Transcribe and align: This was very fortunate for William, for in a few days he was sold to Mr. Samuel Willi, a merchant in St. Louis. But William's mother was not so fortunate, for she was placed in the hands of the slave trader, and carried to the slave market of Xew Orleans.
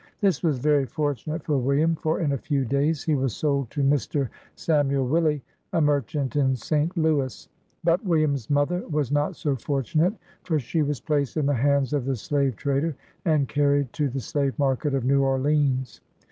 This 0.19 0.41
was 0.41 0.57
very 0.57 0.87
fortunate 0.87 1.43
for 1.43 1.59
William, 1.59 1.93
for 1.93 2.21
in 2.21 2.31
a 2.31 2.37
few 2.39 2.65
days 2.65 3.03
he 3.03 3.13
was 3.13 3.35
sold 3.35 3.69
to 3.69 3.83
Mr. 3.83 4.29
Samuel 4.55 5.05
Willi, 5.05 5.43
a 5.73 5.79
merchant 5.79 6.35
in 6.35 6.55
St. 6.55 6.97
Louis. 6.97 7.47
But 7.83 8.03
William's 8.03 8.49
mother 8.49 8.79
was 8.89 9.11
not 9.11 9.35
so 9.35 9.55
fortunate, 9.55 10.15
for 10.43 10.57
she 10.57 10.81
was 10.81 10.99
placed 10.99 11.37
in 11.37 11.45
the 11.45 11.53
hands 11.53 11.93
of 11.93 12.05
the 12.05 12.15
slave 12.15 12.55
trader, 12.55 12.95
and 13.25 13.47
carried 13.47 13.93
to 13.93 14.09
the 14.09 14.21
slave 14.21 14.57
market 14.57 14.95
of 14.95 15.03
Xew 15.03 15.21
Orleans. 15.21 16.01